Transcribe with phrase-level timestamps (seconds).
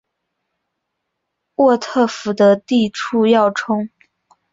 [1.57, 3.87] 沃特福德地处要冲。